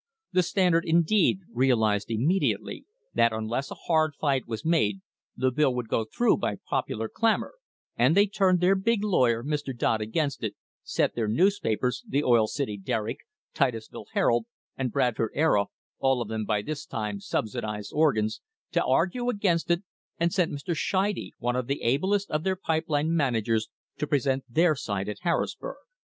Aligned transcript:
The 0.31 0.41
Stand 0.41 0.73
ard, 0.73 0.83
indeed, 0.85 1.41
realised 1.53 2.09
immediately 2.09 2.85
that 3.13 3.31
unless 3.31 3.69
a 3.69 3.75
hard 3.85 4.15
fight 4.19 4.47
was 4.47 4.65
made 4.65 5.01
the 5.37 5.51
bill 5.51 5.75
would 5.75 5.89
go 5.89 6.05
through 6.05 6.37
by 6.37 6.57
popular 6.67 7.07
clamour, 7.07 7.53
and 7.95 8.17
they 8.17 8.25
turned 8.25 8.61
their 8.61 8.73
big 8.73 9.03
lawyer, 9.03 9.43
Mr. 9.43 9.77
Dodd, 9.77 10.01
against 10.01 10.43
it, 10.43 10.55
set 10.81 11.13
their 11.13 11.27
newspapers 11.27 12.03
the 12.07 12.23
Oil 12.23 12.47
City 12.47 12.77
Derrick, 12.79 13.19
Titusville 13.53 14.07
Herald 14.13 14.47
and 14.75 14.91
Bradford 14.91 15.33
Era, 15.35 15.67
all 15.99 16.19
of 16.19 16.29
them 16.29 16.45
by 16.45 16.63
this 16.63 16.87
time 16.87 17.19
subsidised 17.19 17.91
organs 17.93 18.41
to 18.71 18.83
argue 18.83 19.29
against 19.29 19.69
it, 19.69 19.83
and 20.19 20.33
sent 20.33 20.51
Mr. 20.51 20.75
Scheide, 20.75 21.33
one 21.37 21.55
of 21.55 21.67
the 21.67 21.83
ablest 21.83 22.31
of 22.31 22.43
their 22.43 22.55
pipe 22.55 22.85
line 22.87 23.15
managers, 23.15 23.69
to 23.99 24.07
present 24.07 24.45
their 24.49 24.73
side 24.75 25.07
at 25.07 25.19
Harris 25.19 25.53
burg. 25.53 25.77